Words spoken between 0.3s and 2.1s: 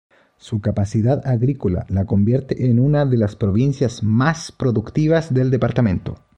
Su capacidad agrícola la